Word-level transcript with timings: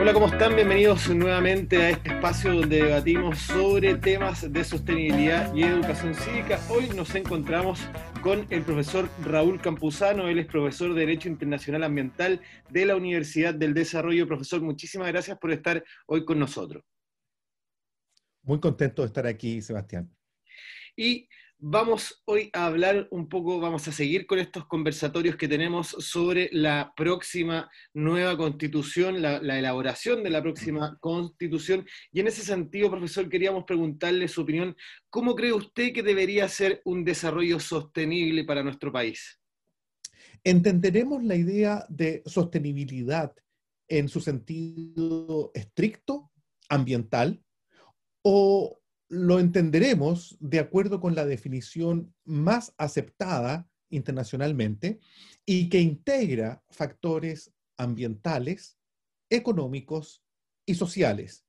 Hola, 0.00 0.14
¿cómo 0.14 0.28
están? 0.28 0.56
Bienvenidos 0.56 1.10
nuevamente 1.10 1.76
a 1.76 1.90
este 1.90 2.08
espacio 2.08 2.54
donde 2.54 2.84
debatimos 2.84 3.38
sobre 3.38 3.96
temas 3.96 4.50
de 4.50 4.64
sostenibilidad 4.64 5.54
y 5.54 5.64
educación 5.64 6.14
cívica. 6.14 6.58
Hoy 6.70 6.88
nos 6.96 7.14
encontramos 7.14 7.80
con 8.22 8.46
el 8.48 8.62
profesor 8.62 9.10
Raúl 9.22 9.60
Campuzano, 9.60 10.26
él 10.26 10.38
es 10.38 10.46
profesor 10.46 10.94
de 10.94 11.00
Derecho 11.00 11.28
Internacional 11.28 11.84
Ambiental 11.84 12.40
de 12.70 12.86
la 12.86 12.96
Universidad 12.96 13.52
del 13.52 13.74
Desarrollo. 13.74 14.26
Profesor, 14.26 14.62
muchísimas 14.62 15.08
gracias 15.08 15.38
por 15.38 15.52
estar 15.52 15.84
hoy 16.06 16.24
con 16.24 16.38
nosotros. 16.38 16.82
Muy 18.42 18.58
contento 18.58 19.02
de 19.02 19.06
estar 19.06 19.26
aquí, 19.26 19.60
Sebastián. 19.60 20.10
Y 20.96 21.28
Vamos 21.62 22.22
hoy 22.24 22.48
a 22.54 22.64
hablar 22.64 23.06
un 23.10 23.28
poco, 23.28 23.60
vamos 23.60 23.86
a 23.86 23.92
seguir 23.92 24.26
con 24.26 24.38
estos 24.38 24.66
conversatorios 24.66 25.36
que 25.36 25.46
tenemos 25.46 25.88
sobre 25.88 26.48
la 26.52 26.94
próxima 26.96 27.70
nueva 27.92 28.34
constitución, 28.38 29.20
la, 29.20 29.36
elaboración 29.36 30.22
de 30.22 30.30
la 30.30 30.40
próxima 30.40 30.96
constitución. 31.00 31.86
Y 32.12 32.20
en 32.20 32.28
ese 32.28 32.40
sentido, 32.40 32.90
profesor, 32.90 33.28
queríamos 33.28 33.64
preguntarle 33.64 34.26
su 34.26 34.40
opinión. 34.40 34.74
¿Cómo 35.10 35.34
cree 35.34 35.52
usted 35.52 35.92
que 35.92 36.02
debería 36.02 36.48
ser 36.48 36.80
un 36.86 37.04
desarrollo 37.04 37.60
sostenible 37.60 38.44
para 38.44 38.62
nuestro 38.62 38.90
país? 38.90 39.38
¿Entenderemos 40.42 41.22
la 41.22 41.36
idea 41.36 41.84
de 41.90 42.22
sostenibilidad 42.24 43.34
en 43.86 44.08
su 44.08 44.22
sentido 44.22 45.50
estricto, 45.52 46.30
ambiental, 46.70 47.44
o 48.22 48.79
lo 49.10 49.40
entenderemos 49.40 50.36
de 50.38 50.60
acuerdo 50.60 51.00
con 51.00 51.16
la 51.16 51.26
definición 51.26 52.14
más 52.24 52.72
aceptada 52.78 53.68
internacionalmente 53.90 55.00
y 55.44 55.68
que 55.68 55.80
integra 55.80 56.62
factores 56.70 57.52
ambientales, 57.76 58.78
económicos 59.28 60.22
y 60.64 60.76
sociales. 60.76 61.44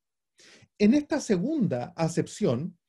En 0.80 0.95
esta 0.95 1.20
segunda 1.20 1.94
acepción, 1.95 2.80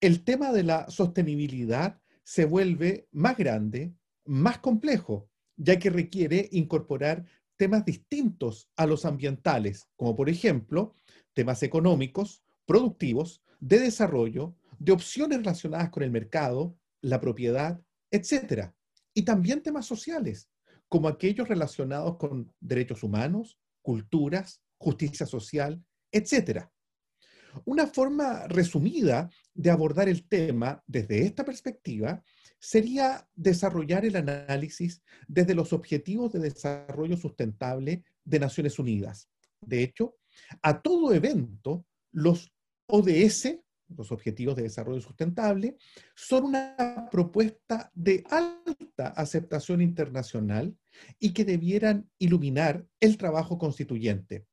el 0.00 0.22
tema 0.22 0.52
de 0.52 0.62
la 0.62 0.88
sostenibilidad 0.88 2.00
se 2.22 2.44
vuelve 2.44 3.08
más 3.10 3.36
grande, 3.36 3.92
más 4.24 4.58
complejo, 4.58 5.28
ya 5.56 5.80
que 5.80 5.90
requiere 5.90 6.48
incorporar 6.52 7.26
temas 7.56 7.84
distintos 7.84 8.70
a 8.76 8.86
los 8.86 9.04
ambientales, 9.04 9.88
como 9.96 10.14
por 10.14 10.30
ejemplo 10.30 10.94
temas 11.34 11.64
económicos, 11.64 12.44
productivos, 12.64 13.42
de 13.60 13.78
desarrollo, 13.78 14.56
de 14.78 14.92
opciones 14.92 15.38
relacionadas 15.38 15.90
con 15.90 16.02
el 16.02 16.10
mercado, 16.10 16.76
la 17.02 17.20
propiedad, 17.20 17.80
etc. 18.10 18.70
Y 19.14 19.22
también 19.22 19.62
temas 19.62 19.86
sociales, 19.86 20.48
como 20.88 21.08
aquellos 21.08 21.48
relacionados 21.48 22.16
con 22.16 22.52
derechos 22.60 23.02
humanos, 23.02 23.58
culturas, 23.82 24.62
justicia 24.78 25.26
social, 25.26 25.82
etc. 26.10 26.66
Una 27.64 27.86
forma 27.86 28.46
resumida 28.48 29.30
de 29.54 29.70
abordar 29.70 30.08
el 30.08 30.26
tema 30.26 30.82
desde 30.86 31.22
esta 31.22 31.44
perspectiva 31.44 32.22
sería 32.58 33.26
desarrollar 33.34 34.04
el 34.04 34.16
análisis 34.16 35.02
desde 35.26 35.54
los 35.54 35.72
Objetivos 35.72 36.32
de 36.32 36.40
Desarrollo 36.40 37.16
Sustentable 37.16 38.04
de 38.24 38.38
Naciones 38.38 38.78
Unidas. 38.78 39.28
De 39.60 39.82
hecho, 39.82 40.16
a 40.62 40.80
todo 40.80 41.12
evento, 41.12 41.84
los 42.12 42.52
ODS, 42.90 43.58
los 43.96 44.12
Objetivos 44.12 44.56
de 44.56 44.62
Desarrollo 44.62 45.00
Sustentable, 45.00 45.76
son 46.14 46.44
una 46.46 47.08
propuesta 47.10 47.90
de 47.94 48.24
alta 48.30 49.08
aceptación 49.08 49.80
internacional 49.80 50.76
y 51.18 51.32
que 51.32 51.44
debieran 51.44 52.08
iluminar 52.18 52.86
el 53.00 53.16
trabajo 53.16 53.58
constituyente. 53.58 54.46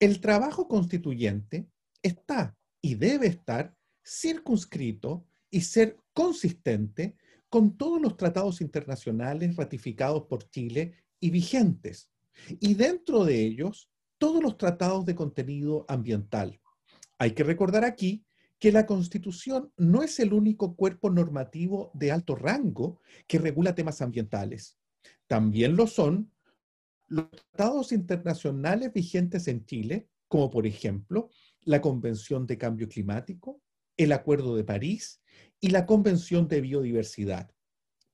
El 0.00 0.20
trabajo 0.20 0.68
constituyente 0.68 1.68
está 2.02 2.56
y 2.80 2.94
debe 2.94 3.26
estar 3.26 3.74
circunscrito 4.04 5.26
y 5.50 5.62
ser 5.62 5.98
consistente 6.12 7.16
con 7.48 7.76
todos 7.76 8.00
los 8.00 8.16
tratados 8.16 8.60
internacionales 8.60 9.56
ratificados 9.56 10.24
por 10.24 10.50
Chile 10.50 10.94
y 11.20 11.30
vigentes, 11.30 12.10
y 12.60 12.74
dentro 12.74 13.24
de 13.24 13.40
ellos 13.40 13.90
todos 14.18 14.42
los 14.42 14.58
tratados 14.58 15.04
de 15.04 15.14
contenido 15.14 15.84
ambiental, 15.88 16.60
hay 17.18 17.32
que 17.32 17.44
recordar 17.44 17.84
aquí 17.84 18.24
que 18.58 18.72
la 18.72 18.86
Constitución 18.86 19.72
no 19.76 20.02
es 20.02 20.18
el 20.20 20.32
único 20.32 20.74
cuerpo 20.74 21.10
normativo 21.10 21.90
de 21.94 22.12
alto 22.12 22.34
rango 22.34 23.00
que 23.26 23.38
regula 23.38 23.74
temas 23.74 24.00
ambientales. 24.00 24.78
También 25.26 25.76
lo 25.76 25.86
son 25.86 26.30
los 27.08 27.30
tratados 27.30 27.92
internacionales 27.92 28.92
vigentes 28.92 29.48
en 29.48 29.64
Chile, 29.66 30.08
como 30.28 30.50
por 30.50 30.66
ejemplo 30.66 31.28
la 31.62 31.80
Convención 31.80 32.46
de 32.46 32.58
Cambio 32.58 32.88
Climático, 32.88 33.60
el 33.96 34.12
Acuerdo 34.12 34.56
de 34.56 34.64
París 34.64 35.22
y 35.60 35.68
la 35.68 35.86
Convención 35.86 36.48
de 36.48 36.60
Biodiversidad, 36.60 37.50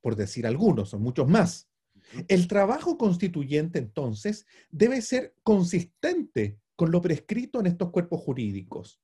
por 0.01 0.15
decir 0.15 0.45
algunos, 0.45 0.89
son 0.89 1.01
muchos 1.01 1.27
más. 1.27 1.69
El 2.27 2.47
trabajo 2.47 2.97
constituyente 2.97 3.79
entonces 3.79 4.45
debe 4.69 5.01
ser 5.01 5.35
consistente 5.43 6.59
con 6.81 6.89
lo 6.89 6.99
prescrito 6.99 7.59
en 7.59 7.67
estos 7.67 7.91
cuerpos 7.91 8.21
jurídicos. 8.21 8.99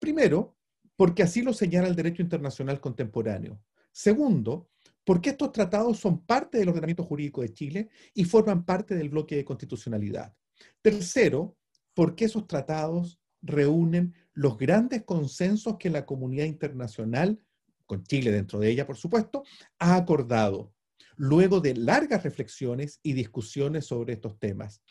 Primero, 0.00 0.56
porque 0.96 1.22
así 1.22 1.42
lo 1.42 1.52
señala 1.52 1.86
el 1.86 1.94
derecho 1.94 2.22
internacional 2.22 2.80
contemporáneo. 2.80 3.62
Segundo, 3.92 4.68
porque 5.04 5.30
estos 5.30 5.52
tratados 5.52 6.00
son 6.00 6.26
parte 6.26 6.58
del 6.58 6.70
ordenamiento 6.70 7.04
jurídico 7.04 7.42
de 7.42 7.54
Chile 7.54 7.88
y 8.14 8.24
forman 8.24 8.64
parte 8.64 8.96
del 8.96 9.10
bloque 9.10 9.36
de 9.36 9.44
constitucionalidad. 9.44 10.34
Tercero, 10.82 11.56
porque 11.94 12.24
esos 12.24 12.48
tratados 12.48 13.20
reúnen 13.42 14.12
los 14.32 14.58
grandes 14.58 15.04
consensos 15.04 15.76
que 15.78 15.88
la 15.88 16.04
comunidad 16.06 16.46
internacional, 16.46 17.40
con 17.86 18.02
Chile 18.02 18.32
dentro 18.32 18.58
de 18.58 18.70
ella, 18.70 18.88
por 18.88 18.96
supuesto, 18.96 19.44
ha 19.78 19.94
acordado, 19.94 20.74
luego 21.14 21.60
de 21.60 21.76
largas 21.76 22.24
reflexiones 22.24 22.98
y 23.04 23.12
discusiones 23.12 23.86
sobre 23.86 24.14
estos 24.14 24.36
temas 24.40 24.82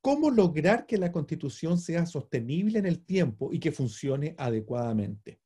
cómo 0.00 0.30
lograr 0.30 0.86
que 0.86 0.98
la 0.98 1.12
constitución 1.12 1.78
sea 1.78 2.06
sostenible 2.06 2.78
en 2.78 2.86
el 2.86 3.04
tiempo 3.04 3.52
y 3.52 3.58
que 3.58 3.72
funcione 3.72 4.34
adecuadamente. 4.38 5.40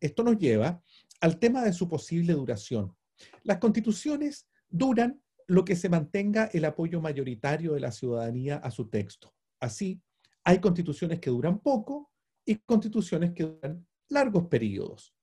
Esto 0.00 0.22
nos 0.22 0.38
lleva 0.38 0.82
al 1.20 1.38
tema 1.38 1.62
de 1.62 1.72
su 1.72 1.88
posible 1.88 2.34
duración. 2.34 2.94
Las 3.42 3.58
constituciones 3.58 4.48
duran 4.68 5.20
lo 5.46 5.64
que 5.64 5.76
se 5.76 5.88
mantenga 5.88 6.50
el 6.52 6.64
apoyo 6.64 7.00
mayoritario 7.00 7.74
de 7.74 7.80
la 7.80 7.92
ciudadanía 7.92 8.56
a 8.56 8.70
su 8.70 8.88
texto. 8.88 9.34
Así, 9.60 10.00
hay 10.42 10.58
constituciones 10.58 11.20
que 11.20 11.30
duran 11.30 11.58
poco 11.60 12.10
y 12.44 12.56
constituciones 12.56 13.32
que 13.32 13.44
duran 13.44 13.86
largos 14.08 14.46
periodos. 14.46 15.14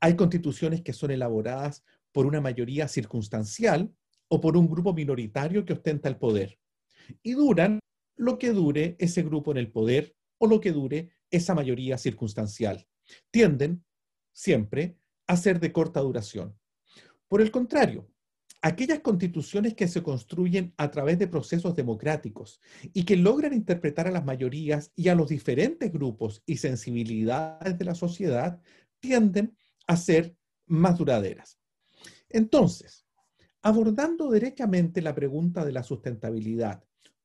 Hay 0.00 0.14
constituciones 0.14 0.82
que 0.82 0.92
son 0.92 1.10
elaboradas 1.10 1.84
por 2.12 2.26
una 2.26 2.40
mayoría 2.40 2.86
circunstancial 2.86 3.92
o 4.28 4.40
por 4.40 4.56
un 4.56 4.68
grupo 4.68 4.92
minoritario 4.92 5.64
que 5.64 5.72
ostenta 5.72 6.08
el 6.08 6.16
poder 6.16 6.58
y 7.22 7.32
duran 7.32 7.80
lo 8.16 8.38
que 8.38 8.50
dure 8.50 8.96
ese 8.98 9.22
grupo 9.22 9.50
en 9.50 9.58
el 9.58 9.70
poder 9.70 10.14
o 10.38 10.46
lo 10.46 10.60
que 10.60 10.72
dure 10.72 11.10
esa 11.30 11.54
mayoría 11.54 11.98
circunstancial. 11.98 12.86
Tienden 13.30 13.84
siempre 14.32 14.98
a 15.26 15.36
ser 15.36 15.60
de 15.60 15.72
corta 15.72 16.00
duración. 16.00 16.56
Por 17.28 17.40
el 17.40 17.50
contrario, 17.50 18.08
aquellas 18.62 19.00
constituciones 19.00 19.74
que 19.74 19.88
se 19.88 20.02
construyen 20.02 20.72
a 20.76 20.90
través 20.90 21.18
de 21.18 21.28
procesos 21.28 21.74
democráticos 21.74 22.60
y 22.92 23.04
que 23.04 23.16
logran 23.16 23.52
interpretar 23.52 24.06
a 24.06 24.10
las 24.10 24.24
mayorías 24.24 24.92
y 24.94 25.08
a 25.08 25.14
los 25.14 25.28
diferentes 25.28 25.92
grupos 25.92 26.42
y 26.46 26.56
sensibilidades 26.56 27.78
de 27.78 27.84
la 27.84 27.94
sociedad 27.94 28.60
tienden 29.00 29.56
a 29.86 29.96
ser 29.96 30.36
más 30.66 30.96
duraderas. 30.96 31.58
Entonces, 32.30 33.06
abordando 33.62 34.30
derechamente 34.30 35.02
la 35.02 35.14
pregunta 35.14 35.64
de 35.64 35.72
la 35.72 35.82
sustentabilidad 35.82 36.84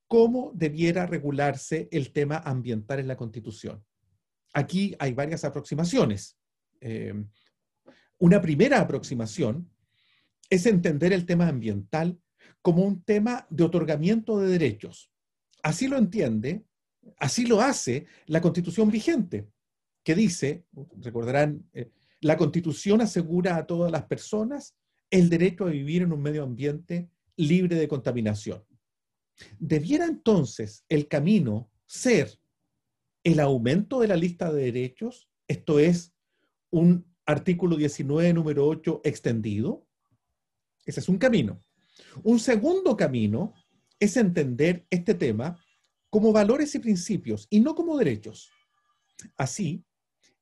cómo 0.09 0.51
debiera 0.55 1.05
regularse 1.05 1.87
el 1.91 2.11
tema 2.11 2.37
ambiental 2.37 2.99
en 2.99 3.07
la 3.07 3.15
Constitución. 3.15 3.85
Aquí 4.53 4.95
hay 4.97 5.13
varias 5.13 5.45
aproximaciones. 5.45 6.35
Eh, 6.81 7.13
una 8.17 8.41
primera 8.41 8.81
aproximación 8.81 9.69
es 10.49 10.65
entender 10.65 11.13
el 11.13 11.27
tema 11.27 11.47
ambiental 11.47 12.19
como 12.63 12.83
un 12.83 13.03
tema 13.03 13.45
de 13.51 13.63
otorgamiento 13.63 14.39
de 14.39 14.49
derechos. 14.49 15.11
Así 15.61 15.87
lo 15.87 15.97
entiende, 15.97 16.65
así 17.17 17.45
lo 17.45 17.61
hace 17.61 18.07
la 18.25 18.41
constitución 18.41 18.89
vigente, 18.89 19.47
que 20.03 20.15
dice, 20.15 20.65
recordarán, 20.97 21.69
eh, 21.71 21.91
la 22.19 22.35
constitución 22.35 23.01
asegura 23.01 23.57
a 23.57 23.67
todas 23.67 23.91
las 23.91 24.05
personas 24.05 24.75
el 25.11 25.29
derecho 25.29 25.65
a 25.65 25.69
vivir 25.69 26.01
en 26.01 26.13
un 26.13 26.21
medio 26.21 26.41
ambiente 26.41 27.11
libre 27.35 27.75
de 27.75 27.87
contaminación. 27.87 28.63
¿Debiera 29.59 30.05
entonces 30.05 30.85
el 30.89 31.07
camino 31.07 31.69
ser 31.85 32.39
el 33.23 33.39
aumento 33.39 33.99
de 33.99 34.07
la 34.07 34.15
lista 34.15 34.51
de 34.51 34.65
derechos? 34.65 35.29
Esto 35.47 35.79
es 35.79 36.13
un 36.69 37.05
artículo 37.25 37.75
19, 37.75 38.33
número 38.33 38.67
8 38.67 39.01
extendido. 39.03 39.87
Ese 40.85 40.99
es 40.99 41.09
un 41.09 41.17
camino. 41.17 41.63
Un 42.23 42.39
segundo 42.39 42.95
camino 42.95 43.53
es 43.99 44.17
entender 44.17 44.85
este 44.89 45.13
tema 45.13 45.57
como 46.09 46.31
valores 46.31 46.73
y 46.75 46.79
principios 46.79 47.47
y 47.49 47.59
no 47.59 47.75
como 47.75 47.97
derechos. 47.97 48.49
Así, 49.37 49.83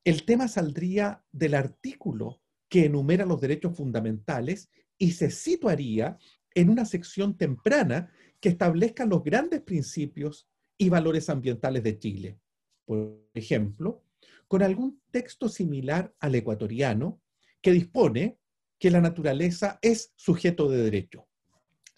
el 0.03 0.23
tema 0.23 0.47
saldría 0.47 1.25
del 1.31 1.55
artículo 1.55 2.41
que 2.69 2.85
enumera 2.85 3.25
los 3.25 3.41
derechos 3.41 3.75
fundamentales 3.75 4.69
y 4.97 5.11
se 5.11 5.29
situaría 5.31 6.17
en 6.55 6.69
una 6.69 6.85
sección 6.85 7.37
temprana 7.37 8.11
que 8.39 8.49
establezca 8.49 9.05
los 9.05 9.23
grandes 9.23 9.61
principios 9.61 10.47
y 10.77 10.89
valores 10.89 11.29
ambientales 11.29 11.83
de 11.83 11.97
Chile. 11.97 12.39
Por 12.85 13.29
ejemplo, 13.33 14.03
con 14.47 14.61
algún 14.61 15.01
texto 15.11 15.49
similar 15.49 16.13
al 16.19 16.35
ecuatoriano 16.35 17.21
que 17.61 17.71
dispone 17.71 18.39
que 18.79 18.91
la 18.91 19.01
naturaleza 19.01 19.79
es 19.81 20.13
sujeto 20.15 20.69
de 20.69 20.83
derecho. 20.83 21.27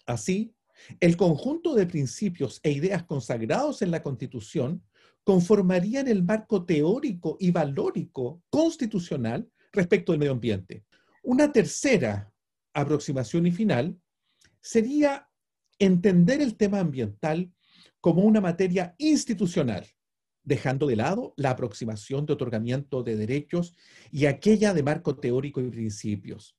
Así, 0.06 0.54
el 0.98 1.16
conjunto 1.16 1.74
de 1.74 1.86
principios 1.86 2.58
e 2.62 2.72
ideas 2.72 3.04
consagrados 3.04 3.82
en 3.82 3.90
la 3.90 4.02
Constitución 4.02 4.82
conformarían 5.24 6.08
el 6.08 6.22
marco 6.22 6.64
teórico 6.64 7.36
y 7.38 7.50
valórico 7.50 8.42
constitucional 8.48 9.48
respecto 9.72 10.12
del 10.12 10.18
medio 10.18 10.32
ambiente. 10.32 10.84
Una 11.22 11.52
tercera 11.52 12.32
aproximación 12.72 13.46
y 13.46 13.52
final 13.52 14.00
sería 14.60 15.29
entender 15.80 16.40
el 16.40 16.56
tema 16.56 16.78
ambiental 16.78 17.52
como 18.00 18.22
una 18.22 18.40
materia 18.40 18.94
institucional, 18.98 19.86
dejando 20.44 20.86
de 20.86 20.96
lado 20.96 21.34
la 21.36 21.50
aproximación 21.50 22.26
de 22.26 22.34
otorgamiento 22.34 23.02
de 23.02 23.16
derechos 23.16 23.74
y 24.12 24.26
aquella 24.26 24.72
de 24.72 24.82
marco 24.82 25.16
teórico 25.16 25.60
y 25.60 25.70
principios. 25.70 26.56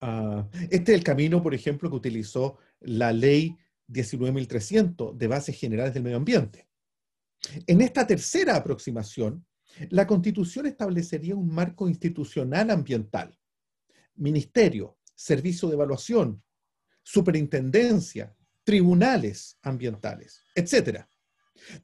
Ah, 0.00 0.48
este 0.70 0.92
es 0.92 0.98
el 0.98 1.04
camino, 1.04 1.42
por 1.42 1.54
ejemplo, 1.54 1.90
que 1.90 1.96
utilizó 1.96 2.56
la 2.80 3.12
ley 3.12 3.56
19.300 3.88 5.16
de 5.16 5.26
bases 5.26 5.58
generales 5.58 5.92
del 5.92 6.04
medio 6.04 6.16
ambiente. 6.16 6.68
En 7.66 7.80
esta 7.80 8.06
tercera 8.06 8.56
aproximación, 8.56 9.44
la 9.88 10.06
Constitución 10.06 10.66
establecería 10.66 11.34
un 11.34 11.52
marco 11.52 11.88
institucional 11.88 12.70
ambiental, 12.70 13.36
ministerio, 14.14 14.98
servicio 15.14 15.68
de 15.68 15.74
evaluación, 15.74 16.42
superintendencia, 17.10 18.36
tribunales 18.62 19.58
ambientales, 19.62 20.44
etc. 20.54 21.06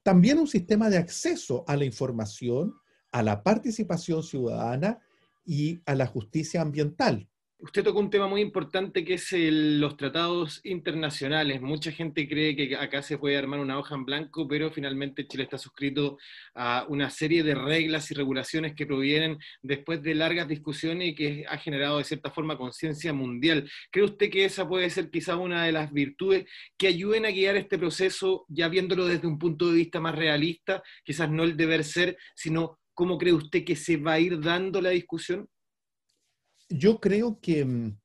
También 0.05 0.39
un 0.39 0.47
sistema 0.47 0.89
de 0.89 0.99
acceso 0.99 1.65
a 1.67 1.77
la 1.77 1.85
información, 1.85 2.75
a 3.11 3.25
la 3.25 3.43
participación 3.43 4.23
ciudadana 4.23 5.01
y 5.45 5.83
a 5.85 5.97
la 5.97 6.07
justicia 6.07 6.63
ambiental, 6.63 7.29
Usted 7.59 7.85
tocó 7.85 8.01
un 8.01 8.11
tema 8.11 8.29
muy 8.29 8.43
importante 8.43 9.03
que 9.03 9.15
es 9.15 9.33
los 9.33 9.97
tratados 9.97 10.61
internacionales. 10.63 11.63
Mucha 11.63 11.91
gente 11.91 12.29
cree 12.29 12.55
que 12.55 12.77
acá 12.77 13.01
se 13.01 13.17
puede 13.17 13.39
armar 13.39 13.61
una 13.61 13.79
hoja 13.79 13.95
en 13.95 14.05
blanco, 14.05 14.47
pero 14.47 14.71
finalmente 14.71 15.27
Chile 15.27 15.45
está 15.45 15.57
suscrito 15.57 16.19
a 16.55 16.85
una 16.91 17.09
serie 17.09 17.43
de 17.43 17.55
reglas 17.55 18.11
y 18.11 18.15
regulaciones 18.15 18.75
que 18.75 18.87
provienen 18.87 19.39
después 19.63 20.03
de 20.03 20.15
largas 20.15 20.49
discusiones 20.49 21.09
y 21.09 21.15
que 21.15 21.45
ha 21.49 21.57
generado 21.57 21.97
de 21.97 22.05
cierta 22.05 22.31
forma 22.31 22.59
conciencia 22.59 23.15
mundial. 23.15 23.71
¿Cree 23.91 24.05
usted 24.05 24.31
que 24.31 24.45
esa 24.45 24.69
puede 24.69 24.91
ser 24.91 25.11
quizá 25.11 25.37
una 25.37 25.65
de 25.65 25.73
las 25.73 25.91
virtudes 25.95 26.45
que 26.77 26.89
ayuden 26.89 27.25
a 27.25 27.31
guiar 27.31 27.57
este 27.57 27.79
proceso, 27.79 28.45
ya 28.49 28.69
viéndolo 28.69 29.07
desde 29.07 29.27
un 29.27 29.39
punto 29.39 29.71
de 29.71 29.77
vista 29.77 29.99
más 29.99 30.15
realista, 30.15 30.83
quizás 31.05 31.31
no 31.31 31.43
el 31.43 31.57
deber 31.57 31.85
ser, 31.85 32.19
sino 32.35 32.79
cómo 32.93 33.17
cree 33.17 33.33
usted 33.33 33.65
que 33.65 33.77
se 33.77 33.97
va 33.97 34.13
a 34.13 34.21
ir 34.21 34.41
dando 34.41 34.83
la 34.83 34.91
discusión? 34.91 35.49
Yo 36.69 37.01
creo 37.01 37.41
que, 37.41 37.65
mm, 37.65 37.99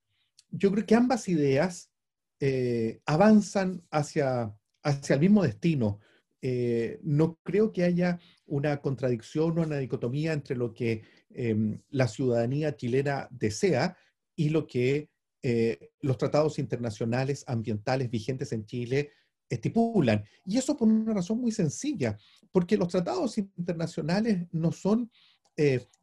yo 0.52 0.72
creo 0.72 0.86
que 0.86 0.96
ambas 0.96 1.28
ideas 1.28 1.92
eh, 2.40 3.02
avanzan 3.06 3.84
hacia, 3.92 4.56
hacia 4.84 5.14
el 5.14 5.20
mismo 5.20 5.44
destino. 5.44 6.00
Eh, 6.42 7.00
no 7.04 7.38
creo 7.44 7.72
que 7.72 7.84
haya 7.84 8.20
una 8.48 8.82
contradicción 8.82 9.60
o 9.60 9.62
una 9.62 9.78
dicotomía 9.78 10.34
entre 10.34 10.56
lo 10.56 10.74
que 10.74 11.04
em, 11.30 11.80
la 11.90 12.08
ciudadanía 12.08 12.76
chilena 12.76 13.28
desea 13.30 13.96
y 14.36 14.50
lo 14.50 14.66
que 14.66 15.10
eh, 15.44 15.92
los 16.02 16.18
tratados 16.18 16.58
internacionales 16.58 17.44
ambientales 17.48 18.10
vigentes 18.10 18.52
en 18.54 18.66
Chile 18.66 19.12
estipulan. 19.48 20.26
Y 20.44 20.58
eso 20.58 20.76
por 20.76 20.88
una 20.88 21.14
razón 21.14 21.40
muy 21.40 21.52
sencilla, 21.52 22.18
porque 22.52 22.76
los 22.76 22.88
tratados 22.88 23.38
internacionales 23.38 24.48
no 24.52 24.72
son 24.72 25.12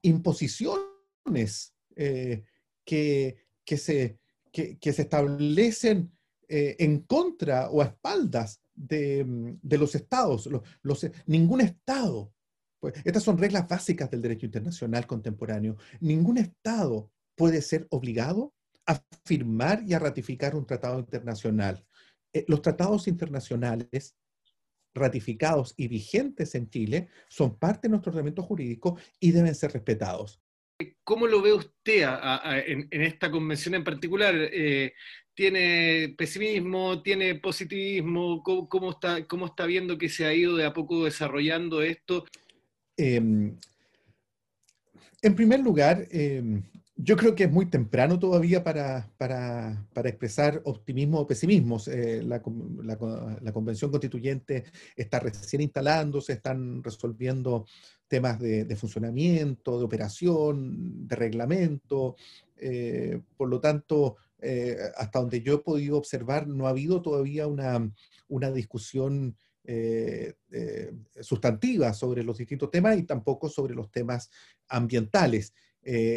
imposiciones 0.03 1.75
eh, 1.99 2.45
que, 2.85 3.37
se, 3.77 4.19
que, 4.53 4.93
se 4.93 5.03
establecen 5.03 6.13
eh, 6.49 6.77
en 6.79 7.01
contra 7.01 7.69
o 7.71 7.83
a 7.83 7.87
espaldas 7.87 8.63
de, 8.75 9.25
mm, 9.25 9.59
de 9.61 9.79
los 9.79 9.95
estados. 9.95 10.49
Los, 10.83 11.11
ningún 11.27 11.61
estado, 11.61 12.33
pues, 12.81 12.95
estas 13.05 13.25
son 13.25 13.37
reglas 13.37 13.69
básicas 13.69 14.11
del 14.11 14.23
derecho 14.23 14.47
internacional 14.47 15.07
contemporáneo, 15.07 15.77
ningún 16.01 16.39
estado 16.39 17.11
puede 17.35 17.61
ser 17.61 17.87
obligado 17.91 18.55
a 18.87 19.03
firmar 19.25 19.83
y 19.85 19.93
a 19.93 19.99
ratificar 19.99 20.55
un 20.55 20.65
tratado 20.65 21.01
internacional. 21.01 21.85
Eh, 22.33 22.45
los 22.49 22.63
tratados 22.63 23.09
internacionales 23.09 24.17
ratificados 24.95 25.75
y 25.77 25.89
vigentes 25.89 26.55
en 26.55 26.71
Chile 26.71 27.09
son 27.29 27.59
parte 27.59 27.89
de 27.89 27.91
nuestro 27.91 28.11
ordenamiento 28.11 28.43
jurídico 28.43 28.97
y 29.21 29.33
deben 29.33 29.55
ser 29.55 29.73
respetados. 29.73 30.41
¿Cómo 31.03 31.27
lo 31.27 31.43
ve 31.43 31.53
usted 31.53 32.07
en, 32.67 32.89
esta 32.91 33.31
convención 33.31 33.75
en 33.75 33.83
particular? 33.83 34.35
Eh, 34.37 34.93
¿Tiene 35.35 36.15
pesimismo? 36.17 37.03
¿Tiene 37.03 37.35
positivismo? 37.37 38.43
¿Cómo, 38.43 38.91
está, 38.91 39.27
¿Cómo 39.27 39.47
está 39.47 39.67
viendo 39.67 39.99
que 39.99 40.09
se 40.09 40.25
ha 40.25 40.33
ido 40.33 40.57
de 40.57 40.65
a 40.65 40.73
poco 40.73 41.05
desarrollando 41.05 41.83
esto? 41.83 42.25
Em, 42.97 43.57
en 45.23 45.35
primer 45.35 45.61
lugar, 45.61 46.07
em, 46.11 46.63
yo 47.01 47.17
creo 47.17 47.37
que 47.37 47.45
es 47.45 47.53
muy 47.53 47.67
temprano 47.67 48.19
todavía 48.19 48.65
para, 48.65 49.09
expresar 50.05 50.61
optimismo 50.65 51.21
o 51.21 51.27
pesimismo. 51.29 51.81
Eh, 51.87 52.23
la, 52.25 52.43
convención 52.43 53.93
constituyente 53.93 54.65
está 54.97 55.21
recién 55.21 55.63
instalándose, 55.63 56.33
están 56.33 56.83
resolviendo 56.83 57.67
temas 58.09 58.41
de, 58.41 58.75
funcionamiento, 58.75 59.79
de 59.79 59.85
operación, 59.85 61.07
de 61.07 61.15
reglamento. 61.15 62.17
Eh, 62.57 63.21
por 63.37 63.49
lo 63.49 63.61
tanto, 63.61 64.17
eh, 64.41 64.77
hasta 64.97 65.21
donde 65.21 65.41
yo 65.41 65.55
he 65.55 65.59
podido 65.59 65.99
observar, 65.99 66.49
no 66.49 66.67
ha 66.67 66.71
habido 66.71 67.01
todavía 67.01 67.47
una, 67.47 67.93
una 68.27 68.51
discusión 68.51 69.37
sustantiva 71.21 71.93
sobre 71.93 72.25
los 72.25 72.39
distintos 72.39 72.71
temas 72.71 72.97
y 72.97 73.03
tampoco 73.03 73.51
sobre 73.51 73.75
los 73.75 73.91
temas 73.91 74.31
ambientales. 74.67 75.53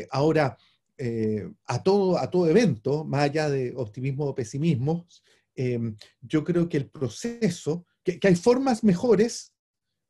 ahora, 0.09 0.57
eh, 1.03 1.51
a, 1.65 1.81
todo, 1.81 2.19
a 2.19 2.29
todo 2.29 2.47
evento, 2.47 3.03
más 3.03 3.23
allá 3.23 3.49
de 3.49 3.73
optimismo 3.75 4.25
o 4.25 4.35
pesimismo, 4.35 5.07
em, 5.55 5.97
yo 6.21 6.43
creo 6.43 6.69
que 6.69 6.77
el 6.77 6.91
proceso, 6.91 7.87
que, 8.03 8.19
hay 8.21 8.35
formas 8.35 8.83
mejores 8.83 9.55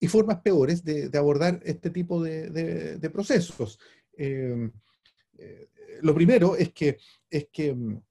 y 0.02 0.10
formas 0.10 0.42
peores 0.42 0.84
de, 0.84 1.10
abordar 1.18 1.62
este 1.64 1.92
tipo 1.92 2.22
de, 2.22 3.10
procesos. 3.14 3.80
Em, 4.18 4.70
eh, 5.38 5.70
lo 6.02 6.14
primero 6.14 6.58
es 6.58 6.74
que, 6.74 6.98
es 7.30 7.48
que 7.54 7.68
em, 7.70 8.02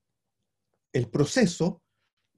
el 0.90 1.10
proceso, 1.10 1.82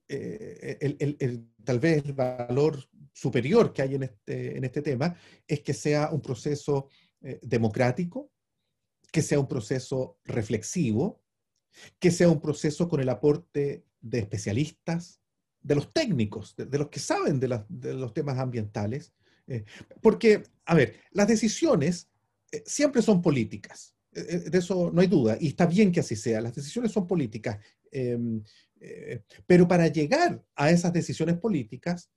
eh, 0.08 1.44
tal 1.62 1.78
vez 1.78 2.04
el 2.04 2.14
valor 2.14 2.82
superior 3.12 3.72
que 3.72 3.82
hay 3.82 3.94
en 3.94 4.02
este, 4.02 4.58
en 4.58 4.64
este 4.64 4.82
tema, 4.82 5.14
es 5.46 5.60
que 5.60 5.72
sea 5.72 6.10
un 6.10 6.20
proceso 6.20 6.88
democrático, 7.42 8.32
que 9.12 9.22
sea 9.22 9.38
un 9.38 9.46
proceso 9.46 10.18
reflexivo, 10.24 11.22
que 12.00 12.10
sea 12.10 12.28
un 12.28 12.40
proceso 12.40 12.88
con 12.88 13.00
el 13.00 13.08
aporte 13.08 13.84
de 14.00 14.18
especialistas, 14.18 15.20
de 15.62 15.74
los 15.76 15.92
técnicos, 15.92 16.56
de, 16.56 16.78
los 16.78 16.88
que 16.88 16.98
saben 16.98 17.38
de, 17.38 17.48
los 17.94 18.14
temas 18.14 18.38
ambientales, 18.38 19.12
eh, 19.46 19.64
porque, 20.00 20.42
a 20.64 20.74
ver, 20.74 20.96
las 21.12 21.28
decisiones 21.28 22.08
eh, 22.50 22.62
siempre 22.66 23.02
son 23.02 23.22
políticas, 23.22 23.94
eh, 24.12 24.50
de 24.50 24.58
eso 24.58 24.90
no 24.92 25.00
hay 25.00 25.06
duda, 25.06 25.36
y 25.40 25.48
está 25.48 25.66
bien 25.66 25.92
que 25.92 26.00
así 26.00 26.16
sea, 26.16 26.40
las 26.40 26.54
decisiones 26.54 26.90
son 26.90 27.06
políticas, 27.06 27.58
em, 27.90 28.42
pero 29.46 29.68
para 29.68 29.86
llegar 29.86 30.44
a 30.56 30.70
esas 30.72 30.92
decisiones 30.92 31.38
políticas 31.38 32.10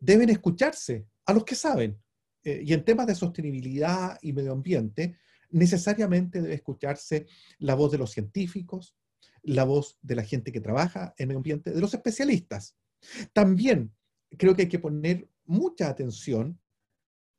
deben 0.00 0.28
escucharse 0.28 1.06
a 1.24 1.32
los 1.32 1.44
que 1.44 1.54
saben. 1.54 1.96
y 2.42 2.72
en 2.72 2.84
temas 2.84 3.06
de 3.06 3.14
sostenibilidad 3.14 4.18
y 4.22 4.32
medio 4.32 4.52
ambiente, 4.52 5.16
necesariamente 5.50 6.40
debe 6.40 6.54
escucharse 6.54 7.26
la 7.58 7.74
voz 7.74 7.92
de 7.92 7.98
los 7.98 8.10
científicos, 8.10 8.96
la 9.42 9.64
voz 9.64 9.98
de 10.02 10.16
la 10.16 10.24
gente 10.24 10.52
que 10.52 10.60
trabaja 10.60 11.14
en 11.16 11.28
medio 11.28 11.38
ambiente, 11.38 11.70
de 11.70 11.80
los 11.80 11.94
especialistas. 11.94 12.76
También 13.32 13.94
creo 14.36 14.54
que 14.54 14.62
hay 14.62 14.68
que 14.68 14.78
poner 14.78 15.28
mucha 15.44 15.88
atención 15.88 16.60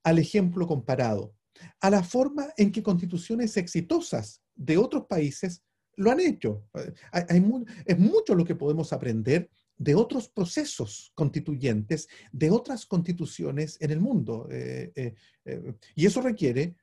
al 0.03 0.19
ejemplo 0.19 0.67
comparado, 0.67 1.35
a 1.79 1.89
la 1.89 2.03
forma 2.03 2.47
en 2.57 2.71
que 2.71 2.83
constituciones 2.83 3.55
exitosas 3.57 4.41
de 4.55 4.77
otros 4.77 5.05
países 5.05 5.63
lo 5.95 6.11
han 6.11 6.19
hecho. 6.19 6.65
Hay, 7.11 7.43
es 7.85 7.99
mucho 7.99 8.33
lo 8.35 8.45
que 8.45 8.55
podemos 8.55 8.91
aprender 8.93 9.49
de 9.77 9.95
otros 9.95 10.29
procesos 10.29 11.11
constituyentes, 11.15 12.07
de 12.31 12.51
otras 12.51 12.85
constituciones 12.85 13.77
en 13.81 13.91
el 13.91 13.99
mundo. 13.99 14.47
Eh, 14.51 14.91
eh, 14.95 15.15
eh, 15.45 15.73
y 15.95 16.05
eso 16.05 16.21
requiere 16.21 16.75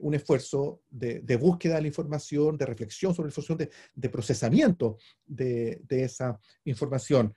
un 0.00 0.14
esfuerzo 0.14 0.82
de, 0.90 1.36
búsqueda 1.36 1.76
de 1.76 1.82
la 1.82 1.86
información, 1.88 2.56
de 2.56 2.66
reflexión 2.66 3.14
sobre 3.14 3.28
la 3.28 3.30
información, 3.30 3.70
de, 3.94 4.08
procesamiento 4.08 4.98
de, 5.24 5.80
de, 5.88 6.04
esa 6.04 6.38
información. 6.64 7.34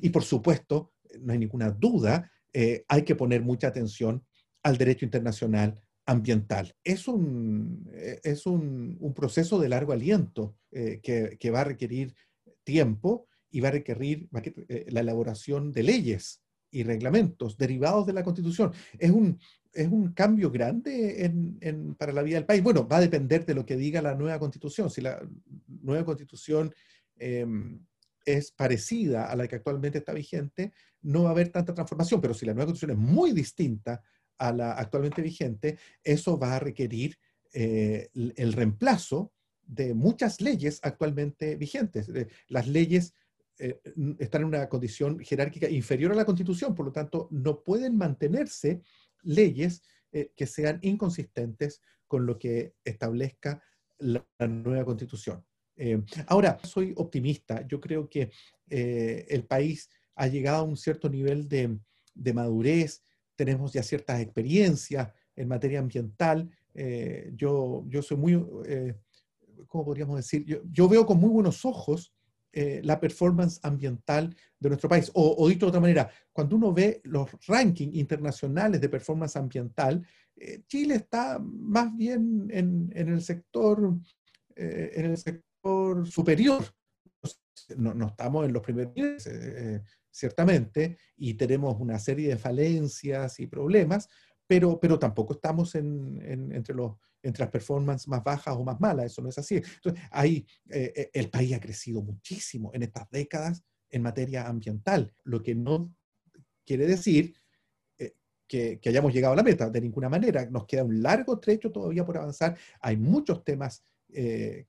y 0.00 0.10
por 0.10 0.22
supuesto, 0.22 0.92
no 1.20 1.32
hay 1.32 1.38
ninguna 1.38 1.70
duda, 1.70 2.30
hay 2.88 3.02
que 3.02 3.16
poner 3.16 3.42
mucha 3.42 3.68
atención 3.68 4.24
al 4.62 4.78
derecho 4.78 5.04
internacional 5.04 5.80
ambiental. 6.06 6.74
Es 6.84 7.08
un, 7.08 7.88
es 8.22 8.46
un, 8.46 8.96
un 9.00 9.14
proceso 9.14 9.58
de 9.58 9.68
largo 9.68 9.92
aliento 9.92 10.56
que, 10.70 11.36
que 11.38 11.50
va 11.50 11.62
a 11.62 11.64
requerir 11.64 12.14
tiempo 12.64 13.26
y 13.52 13.60
va 13.60 13.68
a 13.68 13.72
requerir 13.72 14.28
eh, 14.68 14.86
la 14.88 15.00
elaboración 15.00 15.72
de 15.72 15.82
leyes 15.82 16.42
y 16.70 16.82
reglamentos 16.84 17.56
derivados 17.58 18.06
de 18.06 18.14
la 18.14 18.24
Constitución. 18.24 18.72
Es 18.98 19.10
un, 19.10 19.38
es 19.72 19.88
un 19.88 20.12
cambio 20.12 20.50
grande 20.50 21.24
en, 21.24 21.94
para 21.94 22.12
la 22.12 22.22
vida 22.22 22.36
del 22.36 22.46
país. 22.46 22.62
Bueno, 22.62 22.86
va 22.86 22.98
a 22.98 23.00
depender 23.00 23.46
de 23.46 23.54
lo 23.54 23.64
que 23.64 23.76
diga 23.76 24.02
la 24.02 24.14
nueva 24.14 24.38
Constitución. 24.38 24.90
Si 24.90 25.00
la 25.00 25.20
nueva 25.66 26.04
Constitución 26.04 26.74
em, 27.16 27.80
es 28.24 28.52
parecida 28.52 29.30
a 29.30 29.36
la 29.36 29.48
que 29.48 29.56
actualmente 29.56 29.98
está 29.98 30.12
vigente, 30.12 30.72
no 31.02 31.24
va 31.24 31.30
a 31.30 31.32
haber 31.32 31.48
tanta 31.48 31.74
transformación, 31.74 32.20
pero 32.20 32.34
si 32.34 32.46
la 32.46 32.54
nueva 32.54 32.66
Constitución 32.66 32.98
es 32.98 33.12
muy 33.12 33.32
distinta 33.32 34.02
a 34.38 34.52
la 34.52 34.72
actualmente 34.72 35.22
vigente, 35.22 35.78
eso 36.02 36.38
va 36.38 36.56
a 36.56 36.60
requerir 36.60 37.16
eh, 37.52 38.08
el 38.14 38.52
reemplazo 38.52 39.32
de 39.62 39.94
muchas 39.94 40.40
leyes 40.40 40.80
actualmente 40.82 41.56
vigentes. 41.56 42.10
Las 42.48 42.66
leyes 42.66 43.14
eh, 43.58 43.80
están 44.18 44.42
en 44.42 44.48
una 44.48 44.68
condición 44.68 45.18
jerárquica 45.20 45.68
inferior 45.68 46.12
a 46.12 46.16
la 46.16 46.24
Constitución, 46.24 46.74
por 46.74 46.86
lo 46.86 46.92
tanto, 46.92 47.28
no 47.30 47.62
pueden 47.62 47.96
mantenerse 47.96 48.82
leyes 49.22 49.82
eh, 50.12 50.32
que 50.36 50.46
sean 50.46 50.78
inconsistentes 50.82 51.80
con 52.06 52.26
lo 52.26 52.38
que 52.38 52.74
establezca 52.84 53.62
la, 53.98 54.26
nueva 54.40 54.84
Constitución. 54.84 55.44
Eh, 55.76 56.02
ahora, 56.26 56.58
soy 56.64 56.92
optimista. 56.96 57.66
Yo 57.66 57.80
creo 57.80 58.08
que 58.08 58.30
el 58.68 59.44
país 59.44 59.90
ha 60.14 60.26
llegado 60.26 60.58
a 60.58 60.62
un 60.62 60.76
cierto 60.76 61.10
nivel 61.10 61.48
de, 61.48 61.78
madurez, 62.32 63.02
tenemos 63.36 63.72
ya 63.72 63.82
ciertas 63.82 64.20
experiencias 64.20 65.12
en 65.36 65.48
materia 65.48 65.78
ambiental. 65.78 66.50
yo, 67.34 67.84
yo 67.86 68.02
soy 68.02 68.16
muy, 68.16 68.32
¿cómo 69.66 69.84
podríamos 69.84 70.16
decir? 70.16 70.46
Yo 70.70 70.88
veo 70.88 71.04
con 71.04 71.18
muy 71.18 71.30
buenos 71.30 71.64
ojos 71.66 72.14
eh, 72.52 72.80
la 72.84 73.00
performance 73.00 73.58
ambiental 73.62 74.34
de 74.58 74.68
nuestro 74.68 74.88
país. 74.88 75.10
O, 75.14 75.48
dicho 75.48 75.66
de 75.66 75.70
otra 75.70 75.80
manera, 75.80 76.10
cuando 76.32 76.56
uno 76.56 76.72
ve 76.72 77.00
los 77.04 77.30
rankings 77.46 77.96
internacionales 77.96 78.80
de 78.80 78.88
performance 78.88 79.36
ambiental, 79.36 80.06
eh, 80.36 80.62
Chile 80.66 80.96
está 80.96 81.38
más 81.38 81.96
bien 81.96 82.48
en, 82.50 82.92
el 82.94 83.22
sector, 83.22 83.96
eh, 84.54 84.92
en 84.94 85.06
el 85.06 85.16
sector 85.16 86.06
superior. 86.06 86.62
No, 87.76 87.94
no, 87.94 88.08
estamos 88.08 88.44
en 88.44 88.52
los 88.52 88.62
primeros 88.62 88.92
ciertamente, 90.10 90.98
y 91.16 91.34
tenemos 91.34 91.80
una 91.80 91.98
serie 91.98 92.28
de 92.28 92.36
falencias 92.36 93.40
y 93.40 93.46
problemas, 93.46 94.08
pero, 94.52 94.78
pero 94.78 94.98
tampoco 94.98 95.32
estamos 95.32 95.74
entre 95.74 96.74
los 96.74 96.92
entre 97.22 97.44
las 97.44 97.50
performances 97.50 98.06
más 98.06 98.22
bajas 98.22 98.54
o 98.54 98.62
más 98.64 98.78
malas, 98.80 99.06
eso 99.06 99.22
no 99.22 99.30
es 99.30 99.38
así. 99.38 99.54
Entonces, 99.56 100.02
eh, 100.22 100.44
eh, 100.68 101.10
el 101.14 101.30
país 101.30 101.54
ha 101.54 101.60
crecido 101.60 102.02
muchísimo 102.02 102.70
en 102.74 102.82
estas 102.82 103.08
décadas 103.10 103.62
en 103.88 104.02
materia 104.02 104.46
ambiental, 104.46 105.14
lo 105.24 105.42
que 105.42 105.54
no 105.54 105.94
quiere 106.66 106.86
decir 106.86 107.34
eh, 107.96 108.12
que, 108.46 108.78
hayamos 108.84 109.14
llegado 109.14 109.32
a 109.32 109.36
la 109.36 109.42
meta, 109.42 109.70
de 109.70 109.80
ninguna 109.80 110.10
manera. 110.10 110.44
Nos 110.50 110.66
queda 110.66 110.84
un 110.84 111.00
largo 111.00 111.38
trecho 111.38 111.72
todavía 111.72 112.04
por 112.04 112.18
avanzar. 112.18 112.58
Hay 112.80 112.98
muchos 112.98 113.42
temas 113.44 113.82
que, 114.12 114.66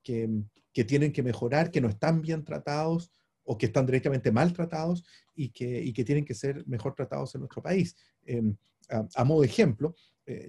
tienen 0.87 1.11
que 1.11 1.23
mejorar, 1.23 1.71
que 1.71 1.81
no 1.81 1.89
están 1.89 2.21
bien 2.21 2.45
tratados 2.45 3.11
o 3.43 3.57
que 3.57 3.65
están 3.65 3.85
directamente 3.85 4.31
mal 4.31 4.53
tratados 4.53 5.03
y 5.35 5.49
que, 5.49 5.83
y 5.83 5.91
que 5.91 6.05
tienen 6.05 6.23
que 6.23 6.35
ser 6.35 6.65
mejor 6.67 6.95
tratados 6.95 7.35
en 7.35 7.41
nuestro 7.41 7.61
país. 7.61 7.97
Em, 8.25 8.55
a, 8.89 9.23
modo 9.23 9.41
de 9.41 9.47
ejemplo, 9.47 9.95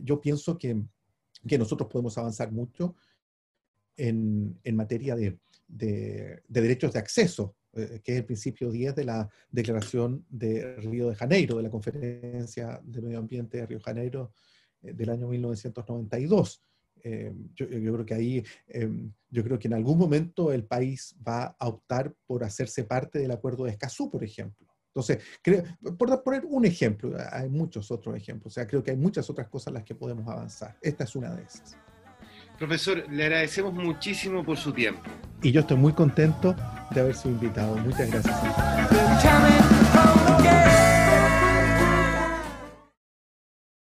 yo 0.02 0.20
pienso 0.20 0.56
que 0.58 0.82
que 1.46 1.58
nosotros 1.58 1.88
podemos 1.90 2.16
avanzar 2.18 2.52
mucho 2.52 2.96
en, 3.96 4.58
en 4.64 4.76
materia 4.76 5.14
de, 5.14 5.38
de, 5.68 6.42
derechos 6.48 6.92
de 6.92 6.98
acceso, 6.98 7.56
eh, 7.72 8.00
que 8.02 8.12
es 8.12 8.18
el 8.18 8.24
principio 8.24 8.70
10 8.70 8.94
de 8.94 9.04
la 9.04 9.28
Declaración 9.50 10.24
de 10.28 10.76
Río 10.76 11.08
de 11.10 11.14
Janeiro, 11.14 11.56
de 11.56 11.62
la 11.62 11.70
Conferencia 11.70 12.80
de 12.82 13.02
Medio 13.02 13.18
Ambiente 13.18 13.58
de 13.58 13.66
Río 13.66 13.78
de 13.78 13.84
Janeiro 13.84 14.32
eh, 14.82 14.92
del 14.92 15.10
año 15.10 15.28
1992. 15.28 16.62
Eh, 17.06 17.32
yo, 17.54 17.66
yo, 17.68 17.92
creo 17.92 18.06
que 18.06 18.14
ahí, 18.14 18.42
yo 19.28 19.44
creo 19.44 19.58
que 19.58 19.68
en 19.68 19.74
algún 19.74 19.98
momento 19.98 20.50
el 20.54 20.64
país 20.64 21.14
va 21.26 21.54
a 21.58 21.68
optar 21.68 22.14
por 22.26 22.42
hacerse 22.44 22.84
parte 22.84 23.18
del 23.18 23.30
Acuerdo 23.30 23.64
de 23.64 23.72
Escazú, 23.72 24.10
por 24.10 24.24
ejemplo. 24.24 24.73
Entonces, 24.94 25.18
creo, 25.42 25.64
por 25.98 26.22
poner 26.22 26.44
un 26.46 26.64
ejemplo, 26.64 27.16
hay 27.32 27.48
muchos 27.48 27.90
otros 27.90 28.16
ejemplos, 28.16 28.52
o 28.52 28.54
sea, 28.54 28.64
creo 28.64 28.84
que 28.84 28.92
hay 28.92 28.96
muchas 28.96 29.28
otras 29.28 29.48
cosas 29.48 29.68
en 29.68 29.74
las 29.74 29.82
que 29.82 29.96
podemos 29.96 30.28
avanzar. 30.28 30.76
Esta 30.80 31.02
es 31.02 31.16
una 31.16 31.34
de 31.34 31.42
esas. 31.42 31.76
Profesor, 32.56 33.04
le 33.10 33.24
agradecemos 33.24 33.74
muchísimo 33.74 34.44
por 34.44 34.56
su 34.56 34.72
tiempo. 34.72 35.02
Y 35.42 35.50
yo 35.50 35.62
estoy 35.62 35.78
muy 35.78 35.92
contento 35.92 36.54
de 36.92 37.00
haber 37.00 37.16
sido 37.16 37.34
invitado. 37.34 37.76
Muchas 37.78 38.08
gracias. 38.08 39.73